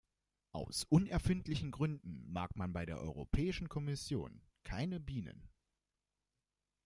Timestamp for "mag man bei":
2.33-2.87